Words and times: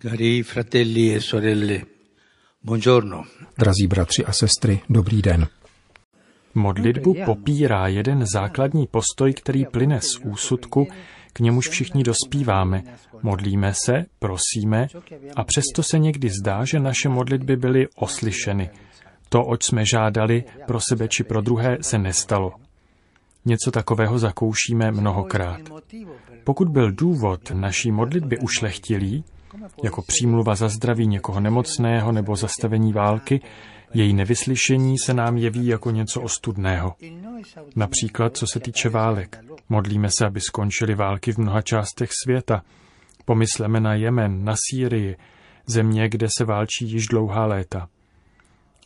Cari 0.00 0.44
fratelli 0.44 1.12
e 1.12 1.18
sorelle, 1.18 1.86
buongiorno. 2.60 3.24
Drazí 3.56 3.86
bratři 3.86 4.24
a 4.24 4.32
sestry, 4.32 4.80
dobrý 4.88 5.22
den. 5.22 5.46
Modlitbu 6.54 7.14
popírá 7.24 7.88
jeden 7.88 8.24
základní 8.34 8.86
postoj, 8.86 9.32
který 9.32 9.64
plyne 9.66 10.00
z 10.00 10.18
úsudku, 10.18 10.88
k 11.32 11.40
němuž 11.40 11.68
všichni 11.68 12.02
dospíváme. 12.02 12.82
Modlíme 13.22 13.72
se, 13.84 14.04
prosíme 14.18 14.86
a 15.36 15.44
přesto 15.44 15.82
se 15.82 15.98
někdy 15.98 16.30
zdá, 16.40 16.64
že 16.64 16.80
naše 16.80 17.08
modlitby 17.08 17.56
byly 17.56 17.88
oslyšeny. 17.96 18.70
To, 19.28 19.44
oč 19.44 19.64
jsme 19.64 19.84
žádali 19.86 20.44
pro 20.66 20.80
sebe 20.80 21.08
či 21.08 21.24
pro 21.24 21.40
druhé, 21.40 21.78
se 21.80 21.98
nestalo. 21.98 22.52
Něco 23.44 23.70
takového 23.70 24.18
zakoušíme 24.18 24.90
mnohokrát. 24.90 25.60
Pokud 26.44 26.68
byl 26.68 26.92
důvod 26.92 27.50
naší 27.50 27.92
modlitby 27.92 28.38
ušlechtilý, 28.38 29.24
jako 29.82 30.02
přímluva 30.02 30.54
za 30.54 30.68
zdraví 30.68 31.06
někoho 31.06 31.40
nemocného 31.40 32.12
nebo 32.12 32.36
zastavení 32.36 32.92
války, 32.92 33.40
její 33.94 34.14
nevyslyšení 34.14 34.98
se 34.98 35.14
nám 35.14 35.36
jeví 35.36 35.66
jako 35.66 35.90
něco 35.90 36.20
ostudného. 36.20 36.94
Například 37.76 38.36
co 38.36 38.46
se 38.46 38.60
týče 38.60 38.88
válek. 38.88 39.38
Modlíme 39.68 40.08
se, 40.18 40.26
aby 40.26 40.40
skončily 40.40 40.94
války 40.94 41.32
v 41.32 41.38
mnoha 41.38 41.62
částech 41.62 42.10
světa. 42.24 42.62
Pomysleme 43.24 43.80
na 43.80 43.94
Jemen, 43.94 44.44
na 44.44 44.54
Sýrii, 44.68 45.16
země, 45.66 46.08
kde 46.08 46.26
se 46.38 46.44
válčí 46.44 46.90
již 46.90 47.06
dlouhá 47.06 47.46
léta. 47.46 47.88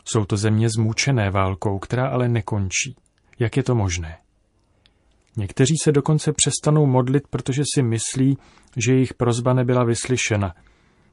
Jsou 0.05 0.25
to 0.25 0.37
země 0.37 0.69
zmučené 0.69 1.29
válkou, 1.29 1.79
která 1.79 2.07
ale 2.07 2.29
nekončí. 2.29 2.95
Jak 3.39 3.57
je 3.57 3.63
to 3.63 3.75
možné? 3.75 4.17
Někteří 5.37 5.75
se 5.83 5.91
dokonce 5.91 6.33
přestanou 6.33 6.85
modlit, 6.85 7.27
protože 7.29 7.63
si 7.75 7.83
myslí, 7.83 8.37
že 8.85 8.93
jejich 8.93 9.13
prozba 9.13 9.53
nebyla 9.53 9.83
vyslyšena. 9.83 10.53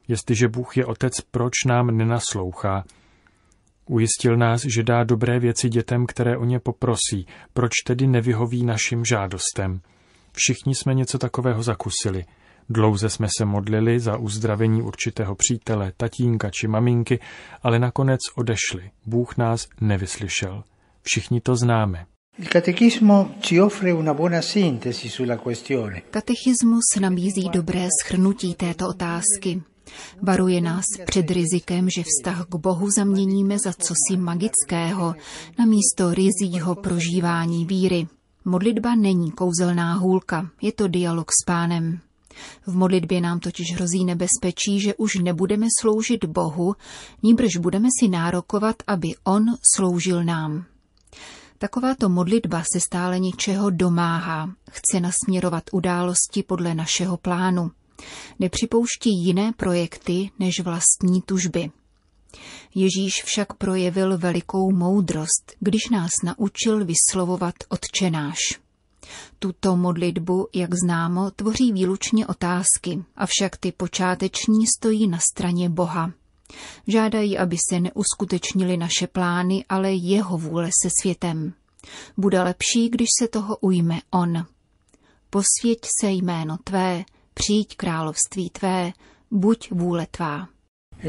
Jestliže 0.07 0.47
Bůh 0.47 0.77
je 0.77 0.85
otec, 0.85 1.13
proč 1.31 1.53
nám 1.67 1.97
nenaslouchá? 1.97 2.83
Ujistil 3.85 4.37
nás, 4.37 4.61
že 4.75 4.83
dá 4.83 5.03
dobré 5.03 5.39
věci 5.39 5.69
dětem, 5.69 6.05
které 6.05 6.37
o 6.37 6.45
ně 6.45 6.59
poprosí. 6.59 7.27
Proč 7.53 7.71
tedy 7.85 8.07
nevyhoví 8.07 8.63
našim 8.65 9.05
žádostem? 9.05 9.81
Všichni 10.33 10.75
jsme 10.75 10.93
něco 10.93 11.17
takového 11.17 11.63
zakusili. 11.63 12.25
Dlouze 12.69 13.09
jsme 13.09 13.27
se 13.37 13.45
modlili 13.45 13.99
za 13.99 14.17
uzdravení 14.17 14.81
určitého 14.81 15.35
přítele, 15.35 15.93
tatínka 15.97 16.49
či 16.49 16.67
maminky, 16.67 17.19
ale 17.61 17.79
nakonec 17.79 18.19
odešli. 18.35 18.91
Bůh 19.05 19.37
nás 19.37 19.67
nevyslyšel. 19.81 20.63
Všichni 21.01 21.41
to 21.41 21.55
známe. 21.55 22.05
Katechismus 26.09 26.83
nabízí 26.99 27.49
dobré 27.53 27.87
schrnutí 28.01 28.55
této 28.55 28.87
otázky. 28.87 29.61
Varuje 30.21 30.61
nás 30.61 30.85
před 31.05 31.31
rizikem, 31.31 31.89
že 31.89 32.03
vztah 32.03 32.45
k 32.45 32.55
Bohu 32.55 32.89
zaměníme 32.97 33.59
za 33.59 33.73
cosi 33.73 34.17
magického, 34.17 35.15
na 35.59 35.65
místo 35.65 36.13
rizího 36.13 36.75
prožívání 36.75 37.65
víry. 37.65 38.07
Modlitba 38.45 38.95
není 38.95 39.31
kouzelná 39.31 39.93
hůlka, 39.93 40.49
je 40.61 40.71
to 40.71 40.87
dialog 40.87 41.31
s 41.31 41.45
pánem. 41.45 41.99
V 42.67 42.75
modlitbě 42.75 43.21
nám 43.21 43.39
totiž 43.39 43.75
hrozí 43.75 44.05
nebezpečí, 44.05 44.79
že 44.79 44.95
už 44.95 45.15
nebudeme 45.15 45.67
sloužit 45.79 46.25
Bohu, 46.25 46.75
níbrž 47.23 47.57
budeme 47.57 47.87
si 47.99 48.07
nárokovat, 48.07 48.75
aby 48.87 49.09
On 49.23 49.45
sloužil 49.75 50.23
nám. 50.23 50.70
Takováto 51.61 52.09
modlitba 52.09 52.63
se 52.73 52.79
stále 52.79 53.19
něčeho 53.19 53.69
domáhá, 53.69 54.49
chce 54.71 54.99
nasměrovat 54.99 55.63
události 55.71 56.43
podle 56.43 56.75
našeho 56.75 57.17
plánu. 57.17 57.71
Nepřipouští 58.39 59.09
jiné 59.09 59.51
projekty 59.57 60.31
než 60.39 60.59
vlastní 60.59 61.21
tužby. 61.21 61.71
Ježíš 62.75 63.23
však 63.23 63.53
projevil 63.53 64.17
velikou 64.17 64.71
moudrost, 64.71 65.51
když 65.59 65.89
nás 65.91 66.09
naučil 66.23 66.85
vyslovovat 66.85 67.55
odčenáš. 67.69 68.39
Tuto 69.39 69.77
modlitbu, 69.77 70.47
jak 70.55 70.69
známo, 70.85 71.31
tvoří 71.31 71.71
výlučně 71.71 72.27
otázky, 72.27 73.03
avšak 73.15 73.57
ty 73.57 73.71
počáteční 73.71 74.67
stojí 74.77 75.07
na 75.07 75.19
straně 75.31 75.69
Boha. 75.69 76.11
Žádají, 76.87 77.37
aby 77.37 77.57
se 77.69 77.79
neuskutečnily 77.79 78.77
naše 78.77 79.07
plány, 79.07 79.65
ale 79.69 79.91
jeho 79.91 80.37
vůle 80.37 80.69
se 80.83 80.89
světem. 81.01 81.53
Bude 82.17 82.43
lepší, 82.43 82.89
když 82.89 83.07
se 83.19 83.27
toho 83.27 83.57
ujme 83.57 83.99
on. 84.11 84.45
Posvěť 85.29 85.79
se 86.01 86.11
jméno 86.11 86.57
tvé, 86.63 87.03
přijď 87.33 87.77
království 87.77 88.49
tvé, 88.49 88.91
buď 89.31 89.71
vůle 89.71 90.07
tvá. 90.11 90.47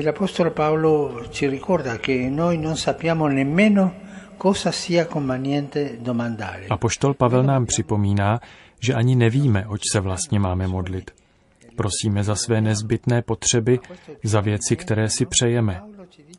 L'Apostolo 0.04 0.50
Paolo 0.50 1.20
ci 1.30 1.46
ricorda 1.46 1.98
che 1.98 2.30
noi 2.30 2.58
non 2.58 2.76
sappiamo 2.76 3.28
nemmeno 3.28 3.92
cosa 4.42 4.72
sia 4.72 5.04
conveniente 5.04 5.96
domandare. 6.00 6.66
Apoštol 6.70 7.14
Pavel 7.14 7.42
nám 7.42 7.66
připomíná, 7.66 8.40
že 8.80 8.94
ani 8.94 9.16
nevíme, 9.16 9.66
oč 9.66 9.80
se 9.92 10.00
vlastně 10.00 10.40
máme 10.40 10.68
modlit. 10.68 11.10
Prosíme 11.76 12.24
za 12.24 12.34
své 12.34 12.60
nezbytné 12.60 13.22
potřeby, 13.22 13.78
za 14.24 14.40
věci, 14.40 14.76
které 14.76 15.08
si 15.08 15.26
přejeme. 15.26 15.82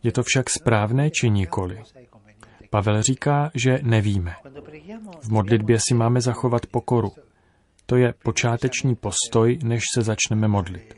Je 0.04 0.12
to 0.12 0.24
však 0.24 0.50
správné 0.50 1.10
či 1.10 1.30
nikoli? 1.30 1.82
Pavel 2.70 3.02
říká, 3.02 3.52
že 3.56 3.80
nevíme. 3.84 4.36
V 5.22 5.30
modlitbě 5.30 5.78
si 5.88 5.94
máme 5.94 6.22
zachovat 6.22 6.66
pokoru. 6.66 7.12
To 7.86 7.96
je 7.96 8.14
počáteční 8.24 8.96
postoj, 8.96 9.60
než 9.64 9.84
se 9.94 10.02
začneme 10.02 10.48
modlit. 10.48 10.94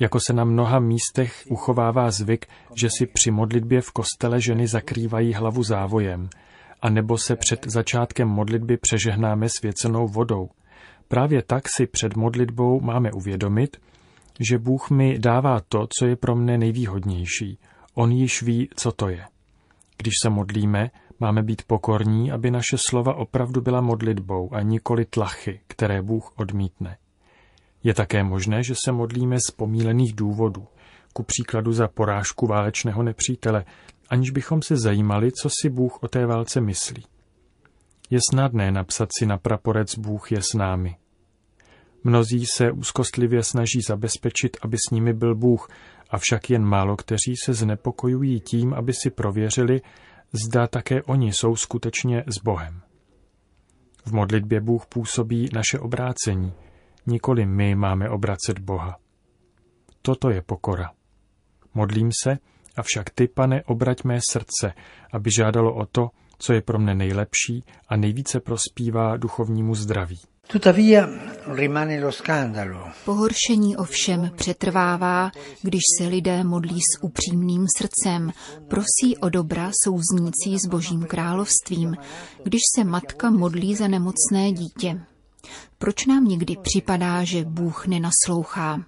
Jako 0.00 0.18
se 0.26 0.32
na 0.32 0.44
mnoha 0.44 0.78
místech 0.78 1.42
uchovává 1.50 2.10
zvyk, 2.10 2.46
že 2.74 2.88
si 2.98 3.06
při 3.06 3.30
modlitbě 3.30 3.80
v 3.80 3.90
kostele 3.90 4.40
ženy 4.40 4.66
zakrývají 4.66 5.34
hlavu 5.34 5.62
závojem, 5.62 6.28
a 6.82 6.90
nebo 6.90 7.18
se 7.18 7.36
před 7.36 7.66
začátkem 7.66 8.28
modlitby 8.28 8.76
přežehnáme 8.76 9.48
svěcenou 9.48 10.08
vodou. 10.08 10.48
Právě 11.08 11.42
tak 11.42 11.64
si 11.76 11.86
před 11.86 12.16
modlitbou 12.16 12.80
máme 12.80 13.12
uvědomit, 13.12 13.76
že 14.40 14.58
Bůh 14.58 14.90
mi 14.90 15.18
dává 15.18 15.60
to, 15.68 15.86
co 15.98 16.06
je 16.06 16.16
pro 16.16 16.36
mne 16.36 16.58
nejvýhodnější. 16.58 17.58
On 17.94 18.12
již 18.12 18.42
ví, 18.42 18.68
co 18.76 18.92
to 18.92 19.08
je. 19.08 19.24
Když 19.98 20.14
se 20.22 20.30
modlíme, 20.30 20.90
máme 21.20 21.42
být 21.42 21.62
pokorní, 21.66 22.32
aby 22.32 22.50
naše 22.50 22.76
slova 22.88 23.14
opravdu 23.14 23.60
byla 23.60 23.80
modlitbou 23.80 24.54
a 24.54 24.62
nikoli 24.62 25.04
tlachy, 25.04 25.60
které 25.66 26.02
Bůh 26.02 26.32
odmítne. 26.36 26.96
Je 27.84 27.94
také 27.94 28.22
možné, 28.22 28.62
že 28.62 28.74
se 28.84 28.92
modlíme 28.92 29.36
z 29.48 29.50
pomílených 29.50 30.14
důvodů, 30.14 30.66
ku 31.12 31.22
příkladu 31.22 31.72
za 31.72 31.88
porážku 31.88 32.46
válečného 32.46 33.02
nepřítele, 33.02 33.64
aniž 34.10 34.30
bychom 34.30 34.62
se 34.62 34.76
zajímali, 34.76 35.32
co 35.32 35.48
si 35.60 35.70
Bůh 35.70 36.02
o 36.02 36.08
té 36.08 36.26
válce 36.26 36.60
myslí. 36.60 37.04
Je 38.10 38.18
snadné 38.30 38.72
napsat 38.72 39.08
si 39.18 39.26
na 39.26 39.38
praporec 39.38 39.98
Bůh 39.98 40.32
je 40.32 40.42
s 40.42 40.54
námi. 40.54 40.96
Mnozí 42.04 42.46
se 42.46 42.70
úzkostlivě 42.70 43.42
snaží 43.42 43.80
zabezpečit, 43.88 44.56
aby 44.62 44.76
s 44.76 44.90
nimi 44.90 45.12
byl 45.12 45.34
Bůh, 45.34 45.68
avšak 46.10 46.50
jen 46.50 46.64
málo 46.64 46.96
kteří 46.96 47.34
se 47.44 47.54
znepokojují 47.54 48.40
tím, 48.40 48.74
aby 48.74 48.92
si 48.92 49.10
prověřili, 49.10 49.80
zda 50.32 50.66
také 50.66 51.02
oni 51.02 51.32
jsou 51.32 51.56
skutečně 51.56 52.24
s 52.26 52.42
Bohem. 52.42 52.82
V 54.06 54.12
modlitbě 54.12 54.60
Bůh 54.60 54.86
působí 54.86 55.48
naše 55.52 55.78
obrácení, 55.78 56.52
nikoli 57.06 57.46
my 57.46 57.74
máme 57.74 58.10
obracet 58.10 58.58
Boha. 58.58 58.98
Toto 60.02 60.30
je 60.30 60.42
pokora. 60.42 60.90
Modlím 61.74 62.10
se, 62.22 62.38
avšak 62.76 63.10
ty, 63.10 63.28
pane, 63.28 63.62
obrať 63.62 64.04
mé 64.04 64.18
srdce, 64.30 64.74
aby 65.12 65.30
žádalo 65.36 65.74
o 65.74 65.86
to, 65.86 66.10
co 66.38 66.52
je 66.52 66.62
pro 66.62 66.78
mne 66.78 66.94
nejlepší 66.94 67.64
a 67.88 67.96
nejvíce 67.96 68.40
prospívá 68.40 69.16
duchovnímu 69.16 69.74
zdraví. 69.74 70.20
Pohoršení 73.04 73.76
ovšem 73.76 74.30
přetrvává, 74.36 75.30
když 75.62 75.82
se 75.98 76.06
lidé 76.06 76.44
modlí 76.44 76.80
s 76.80 77.02
upřímným 77.02 77.66
srdcem, 77.76 78.32
prosí 78.68 79.16
o 79.20 79.28
dobra 79.28 79.70
souznící 79.84 80.58
s 80.58 80.66
Božím 80.66 81.02
královstvím, 81.02 81.96
když 82.44 82.60
se 82.74 82.84
matka 82.84 83.30
modlí 83.30 83.74
za 83.74 83.88
nemocné 83.88 84.52
dítě. 84.52 85.00
Proč 85.78 86.06
nám 86.06 86.24
někdy 86.24 86.56
připadá, 86.62 87.24
že 87.24 87.44
Bůh 87.44 87.86
nenaslouchá? 87.86 88.84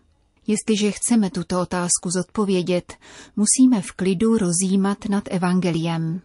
Jestliže 0.47 0.91
chceme 0.91 1.31
tuto 1.31 1.61
otázku 1.61 2.11
zodpovědět, 2.11 2.95
musíme 3.37 3.83
v 3.83 3.93
klidu 3.93 4.39
rozjímat 4.39 4.99
nad 5.09 5.25
evangeliem. 5.31 6.21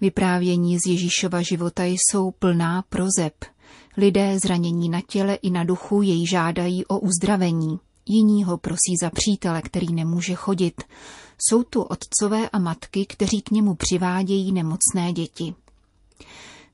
Vyprávění 0.00 0.78
z 0.78 0.86
Ježíšova 0.86 1.42
života 1.42 1.84
jsou 1.84 2.30
plná 2.30 2.82
prozeb. 2.82 3.34
Lidé 3.96 4.38
zranění 4.38 4.88
na 4.88 5.00
těle 5.00 5.34
i 5.34 5.50
na 5.50 5.64
duchu 5.64 6.02
jej 6.02 6.26
žádají 6.26 6.86
o 6.86 6.98
uzdravení. 6.98 7.78
Jiní 8.06 8.44
ho 8.44 8.58
prosí 8.58 8.96
za 9.00 9.10
přítele, 9.10 9.62
který 9.62 9.94
nemůže 9.94 10.34
chodit. 10.34 10.82
Jsou 11.38 11.62
tu 11.62 11.82
otcové 11.82 12.48
a 12.48 12.58
matky, 12.58 13.06
kteří 13.06 13.42
k 13.42 13.50
němu 13.50 13.74
přivádějí 13.74 14.52
nemocné 14.52 15.12
děti. 15.12 15.54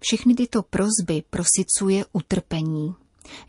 Všechny 0.00 0.34
tyto 0.34 0.62
prozby 0.62 1.22
prosicuje 1.30 2.04
utrpení. 2.12 2.94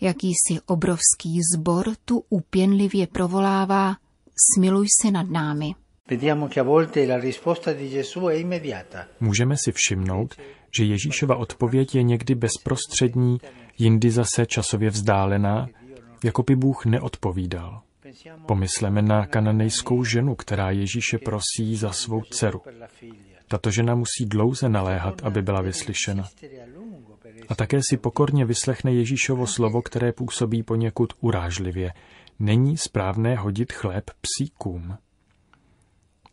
Jakýsi 0.01 0.62
obrovský 0.65 1.39
zbor 1.56 1.95
tu 2.06 2.24
úpěnlivě 2.29 3.07
provolává 3.07 3.95
smiluj 4.56 4.88
se 5.01 5.12
nad 5.12 5.29
námi. 5.29 5.75
Můžeme 9.19 9.55
si 9.57 9.71
všimnout, 9.71 10.35
že 10.77 10.83
Ježíšova 10.83 11.35
odpověď 11.35 11.95
je 11.95 12.03
někdy 12.03 12.35
bezprostřední, 12.35 13.38
jindy 13.77 14.11
zase 14.11 14.45
časově 14.45 14.89
vzdálená, 14.89 15.67
jako 16.23 16.44
by 16.44 16.55
Bůh 16.55 16.85
neodpovídal. 16.85 17.81
Pomysleme 18.47 19.01
na 19.01 19.25
kananejskou 19.25 20.03
ženu, 20.03 20.35
která 20.35 20.71
Ježíše 20.71 21.17
prosí 21.17 21.75
za 21.75 21.91
svou 21.91 22.21
dceru. 22.21 22.61
Tato 23.47 23.71
žena 23.71 23.95
musí 23.95 24.25
dlouze 24.25 24.69
naléhat, 24.69 25.21
aby 25.23 25.41
byla 25.41 25.61
vyslyšena. 25.61 26.23
A 27.50 27.55
také 27.55 27.79
si 27.89 27.97
pokorně 27.97 28.45
vyslechne 28.45 28.94
Ježíšovo 28.94 29.47
slovo, 29.47 29.81
které 29.81 30.11
působí 30.11 30.63
poněkud 30.63 31.13
urážlivě. 31.19 31.94
Není 32.39 32.77
správné 32.77 33.35
hodit 33.35 33.73
chléb 33.73 34.11
psíkům. 34.21 34.97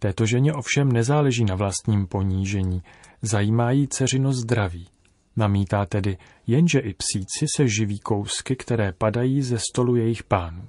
Této 0.02 0.26
ženě 0.26 0.52
ovšem 0.52 0.92
nezáleží 0.92 1.44
na 1.44 1.54
vlastním 1.54 2.06
ponížení, 2.06 2.82
zajímá 3.22 3.70
jí 3.70 3.88
dceřino 3.88 4.32
zdraví. 4.32 4.88
Namítá 5.36 5.86
tedy, 5.86 6.18
jenže 6.46 6.78
i 6.78 6.94
psíci 6.94 7.46
se 7.56 7.68
živí 7.68 7.98
kousky, 7.98 8.56
které 8.56 8.92
padají 8.92 9.42
ze 9.42 9.58
stolu 9.58 9.96
jejich 9.96 10.22
pánů. 10.22 10.68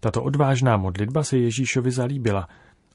Tato 0.00 0.22
odvážná 0.22 0.76
modlitba 0.76 1.22
se 1.22 1.38
Ježíšovi 1.38 1.90
zalíbila, 1.90 2.48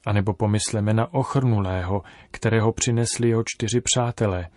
anebo 0.06 0.32
pomysleme 0.32 0.94
na 0.94 1.14
ochrnulého, 1.14 2.02
kterého 2.30 2.72
přinesli 2.72 3.28
jeho 3.28 3.42
čtyři 3.46 3.80
přátelé. 3.80 4.48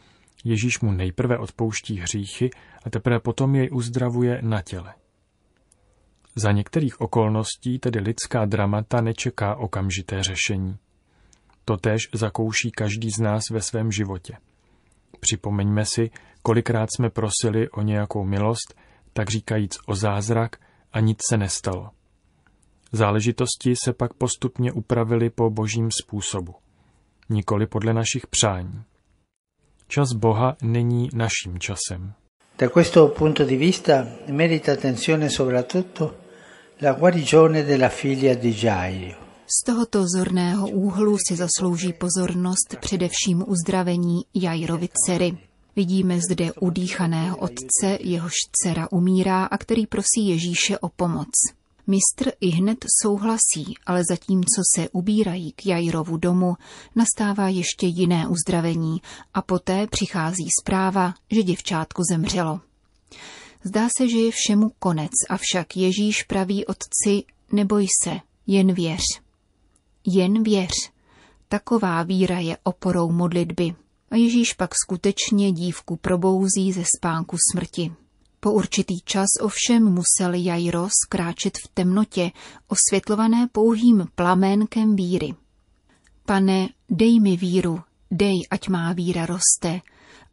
Ježíš 0.43 0.79
mu 0.79 0.91
nejprve 0.91 1.37
odpouští 1.37 1.99
hříchy 1.99 2.49
a 2.85 2.89
teprve 2.89 3.19
potom 3.19 3.55
jej 3.55 3.69
uzdravuje 3.71 4.39
na 4.41 4.61
těle. 4.61 4.93
Za 6.35 6.51
některých 6.51 7.01
okolností 7.01 7.79
tedy 7.79 7.99
lidská 7.99 8.45
dramata 8.45 9.01
nečeká 9.01 9.55
okamžité 9.55 10.23
řešení. 10.23 10.77
Totéž 11.65 12.09
zakouší 12.13 12.71
každý 12.71 13.09
z 13.11 13.19
nás 13.19 13.43
ve 13.51 13.61
svém 13.61 13.91
životě. 13.91 14.37
Připomeňme 15.19 15.85
si, 15.85 16.09
kolikrát 16.41 16.89
jsme 16.95 17.09
prosili 17.09 17.69
o 17.69 17.81
nějakou 17.81 18.23
milost, 18.23 18.73
tak 19.13 19.29
říkajíc 19.29 19.77
o 19.85 19.95
zázrak, 19.95 20.55
a 20.93 20.99
nic 20.99 21.17
se 21.29 21.37
nestalo. 21.37 21.89
Záležitosti 22.91 23.73
se 23.83 23.93
pak 23.93 24.13
postupně 24.13 24.71
upravily 24.71 25.29
po 25.29 25.49
božím 25.49 25.89
způsobu, 26.01 26.55
nikoli 27.29 27.67
podle 27.67 27.93
našich 27.93 28.27
přání. 28.27 28.83
Čas 29.87 30.13
Boha 30.13 30.57
není 30.61 31.09
naším 31.13 31.59
časem. 31.59 32.13
Da 32.59 32.69
questo 32.69 33.07
punto 33.07 33.45
di 33.45 33.57
vista 33.57 34.07
merita 34.27 34.73
attenzione 34.73 35.29
soprattutto 35.29 36.22
la 36.83 36.91
guarigione 36.91 37.63
della 37.63 37.87
figlia 37.87 38.35
di 38.35 38.53
Jairo. 38.53 39.15
Z 39.45 39.63
tohoto 39.63 40.05
zorného 40.05 40.67
úhlu 40.67 41.17
si 41.17 41.35
zaslouží 41.35 41.93
pozornost 41.93 42.75
především 42.79 43.43
uzdravení 43.47 44.25
Jairovi 44.33 44.89
dcery. 44.89 45.37
Vidíme 45.75 46.19
zde 46.31 46.53
udýchaného 46.53 47.37
otce, 47.37 47.97
jehož 47.99 48.33
dcera 48.51 48.91
umírá 48.91 49.45
a 49.45 49.57
který 49.57 49.87
prosí 49.87 50.27
Ježíše 50.27 50.77
o 50.77 50.89
pomoc. 50.89 51.31
Mistr 51.87 52.31
i 52.41 52.49
hned 52.49 52.85
souhlasí, 53.01 53.73
ale 53.85 54.01
zatímco 54.09 54.61
se 54.75 54.89
ubírají 54.89 55.51
k 55.51 55.65
Jairovu 55.65 56.17
domu, 56.17 56.55
nastává 56.95 57.47
ještě 57.47 57.87
jiné 57.87 58.27
uzdravení 58.27 59.01
a 59.33 59.41
poté 59.41 59.87
přichází 59.87 60.47
zpráva, 60.61 61.13
že 61.31 61.43
děvčátko 61.43 62.01
zemřelo. 62.11 62.59
Zdá 63.63 63.87
se, 63.97 64.09
že 64.09 64.17
je 64.17 64.31
všemu 64.31 64.71
konec, 64.79 65.11
avšak 65.29 65.77
Ježíš 65.77 66.23
praví 66.23 66.65
otci, 66.65 67.23
neboj 67.51 67.87
se, 68.03 68.19
jen 68.47 68.73
věř. 68.73 69.01
Jen 70.07 70.43
věř. 70.43 70.71
Taková 71.47 72.03
víra 72.03 72.39
je 72.39 72.57
oporou 72.63 73.11
modlitby. 73.11 73.75
A 74.11 74.15
Ježíš 74.15 74.53
pak 74.53 74.69
skutečně 74.75 75.51
dívku 75.51 75.95
probouzí 75.97 76.71
ze 76.71 76.83
spánku 76.97 77.37
smrti. 77.51 77.91
Po 78.39 78.51
určitý 78.51 79.01
čas 79.05 79.27
ovšem 79.41 79.83
musel 79.83 80.33
Jairo 80.33 80.87
skráčet 81.05 81.57
v 81.57 81.67
temnotě, 81.73 82.31
osvětlované 82.67 83.47
pouhým 83.51 84.07
plaménkem 84.15 84.95
víry. 84.95 85.33
Pane, 86.25 86.69
dej 86.89 87.19
mi 87.19 87.37
víru, 87.37 87.81
dej, 88.11 88.47
ať 88.51 88.69
má 88.69 88.93
víra 88.93 89.25
roste, 89.25 89.81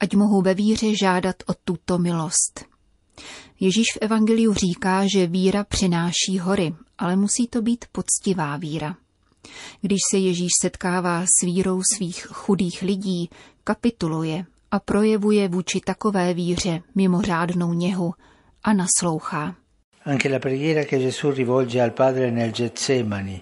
ať 0.01 0.15
mohu 0.15 0.43
ve 0.43 0.55
víře 0.55 0.97
žádat 0.97 1.37
o 1.47 1.55
tuto 1.65 1.99
milost. 1.99 2.70
Ježíš 3.61 3.87
v 3.95 3.99
Evangeliu 4.01 4.55
říká, 4.55 5.07
že 5.07 5.27
víra 5.27 5.65
přináší 5.65 6.39
hory, 6.41 6.75
ale 6.99 7.17
musí 7.17 7.49
to 7.49 7.63
být 7.63 7.85
poctivá 7.93 8.57
víra. 8.57 8.97
Když 9.81 9.99
se 10.11 10.19
Ježíš 10.19 10.51
setkává 10.61 11.23
s 11.23 11.45
vírou 11.45 11.83
svých 11.97 12.27
chudých 12.27 12.83
lidí, 12.83 13.31
kapituluje 13.65 14.45
a 14.71 14.81
projevuje 14.81 15.49
vůči 15.49 15.81
takové 15.81 16.35
víře 16.35 16.83
mimořádnou 16.95 17.73
něhu 17.73 18.15
a 18.63 18.73
naslouchá. 18.73 19.55
Anche 20.05 20.29
la 20.29 20.39
preghiera 20.39 20.85
che 20.85 20.99
Gesù 20.99 21.31
rivolge 21.31 21.83
al 21.83 21.91
Padre 21.91 22.31
nel 22.31 22.53
Getsemani 22.53 23.41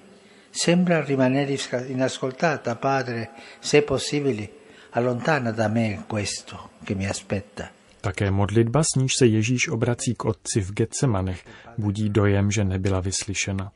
sembra 0.51 1.05
rimanere 1.05 1.57
inascoltata. 1.87 2.75
Padre, 2.77 3.31
se 3.61 3.83
possibile, 3.83 4.51
allontana 4.91 5.53
da 5.53 5.69
me 5.69 6.05
questo 6.07 6.71
che 6.83 6.95
mi 6.95 7.07
aspetta. 7.07 7.71
Také 8.09 8.31
modlitba, 8.31 8.83
s 8.83 8.95
níž 8.97 9.13
se 9.19 9.27
Ježíš 9.27 9.69
obrací 9.69 10.15
k 10.15 10.25
otci 10.25 10.61
v 10.61 10.73
Getsemanech, 10.73 11.45
budí 11.79 12.09
dojem, 12.09 12.51
že 12.51 12.65
nebyla 12.65 13.01
vyslyšena. 13.01 13.73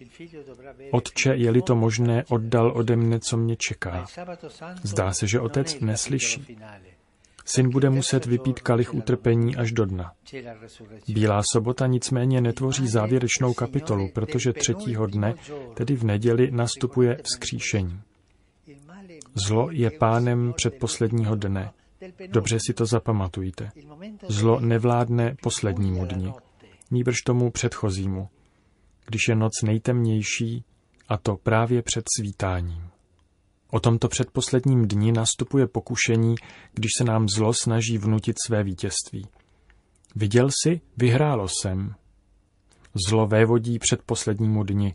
Otče, 0.90 1.34
je-li 1.34 1.62
to 1.62 1.76
možné, 1.76 2.24
oddal 2.28 2.72
ode 2.76 2.96
mne, 2.96 3.20
co 3.20 3.36
mě 3.36 3.56
čeká. 3.56 4.06
Zdá 4.82 5.12
se, 5.12 5.26
že 5.26 5.40
otec 5.40 5.80
neslyší. 5.80 6.58
Syn 7.44 7.70
bude 7.70 7.90
muset 7.90 8.26
vypít 8.26 8.60
kalich 8.60 8.94
utrpení 8.94 9.56
až 9.56 9.72
do 9.72 9.84
dna. 9.84 10.12
Bílá 11.08 11.42
sobota 11.52 11.86
nicméně 11.86 12.40
netvoří 12.40 12.88
závěrečnou 12.88 13.54
kapitolu, 13.54 14.08
protože 14.14 14.52
třetího 14.52 15.06
dne, 15.06 15.34
tedy 15.74 15.96
v 15.96 16.04
neděli, 16.04 16.50
nastupuje 16.50 17.18
vzkříšení. 17.22 18.00
Zlo 19.34 19.70
je 19.70 19.90
pánem 19.90 20.52
předposledního 20.56 21.34
dne. 21.36 21.70
Dobře 22.28 22.58
si 22.66 22.74
to 22.74 22.86
zapamatujte. 22.86 23.70
Zlo 24.28 24.60
nevládne 24.60 25.36
poslednímu 25.42 26.06
dni, 26.06 26.32
níbrž 26.90 27.20
tomu 27.20 27.50
předchozímu, 27.50 28.28
když 29.06 29.28
je 29.28 29.34
noc 29.34 29.52
nejtemnější, 29.64 30.64
a 31.08 31.16
to 31.16 31.36
právě 31.36 31.82
před 31.82 32.04
svítáním. 32.18 32.88
O 33.70 33.80
tomto 33.80 34.08
předposledním 34.08 34.88
dni 34.88 35.12
nastupuje 35.12 35.66
pokušení, 35.66 36.34
když 36.72 36.90
se 36.98 37.04
nám 37.04 37.28
zlo 37.28 37.54
snaží 37.54 37.98
vnutit 37.98 38.36
své 38.46 38.64
vítězství. 38.64 39.26
Viděl 40.16 40.48
jsi, 40.50 40.80
vyhrálo 40.96 41.48
jsem. 41.48 41.94
Zlo 43.08 43.26
vévodí 43.26 43.78
předposlednímu 43.78 44.64
dni. 44.64 44.94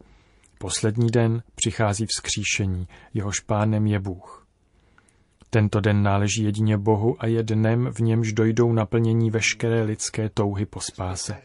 Poslední 0.58 1.10
den 1.10 1.44
přichází 1.56 2.06
vzkříšení, 2.06 2.88
jehož 3.14 3.40
pánem 3.40 3.88
je 3.88 4.00
Bůh. 4.00 4.47
Tento 5.50 5.82
den 5.82 6.04
náleží 6.04 6.44
jedině 6.44 6.78
Bohu 6.78 7.16
a 7.20 7.28
je 7.28 7.44
dnem, 7.44 7.90
v 7.92 8.00
němž 8.00 8.34
dojdou 8.34 8.74
naplnění 8.74 9.32
veškeré 9.32 9.84
lidské 9.84 10.30
touhy 10.30 10.66
po 10.66 10.80
spáse. 10.82 11.38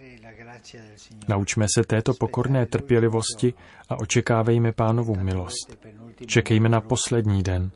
Naučme 1.28 1.66
se 1.74 1.82
této 1.86 2.14
pokorné 2.14 2.66
trpělivosti 2.66 3.54
a 3.88 4.00
očekávejme 4.00 4.72
pánovu 4.72 5.14
milost. 5.14 5.86
Čekejme 6.26 6.68
na 6.68 6.80
poslední 6.80 7.42
den. 7.42 7.70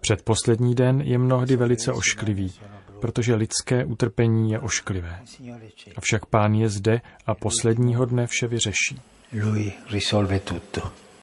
Předposlední 0.00 0.74
den 0.74 1.00
je 1.00 1.18
mnohdy 1.18 1.56
velice 1.56 1.92
ošklivý, 1.92 2.52
protože 3.00 3.34
lidské 3.34 3.84
utrpení 3.84 4.50
je 4.50 4.60
ošklivé. 4.60 5.20
Avšak 5.96 6.26
pán 6.26 6.54
je 6.54 6.68
zde 6.68 7.00
a 7.26 7.34
posledního 7.34 8.04
dne 8.04 8.26
vše 8.26 8.46
vyřeší. 8.46 9.00
Lui 9.32 9.72
risolve 9.90 10.40
tutto. 10.40 11.05